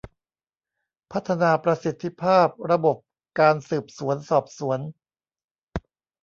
[1.11, 2.97] พัฒนาประสิทธิภาพระบบ
[3.39, 4.79] การสืบสวนสอบสวน